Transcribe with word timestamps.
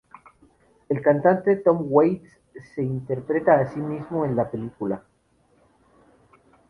El 0.89 0.99
cantante 1.03 1.57
Tom 1.57 1.81
Waits 1.83 2.27
se 2.73 2.81
interpreta 2.81 3.59
a 3.59 3.67
sí 3.71 3.79
mismo 3.79 4.25
en 4.25 4.35
la 4.35 4.49
película. 4.49 5.03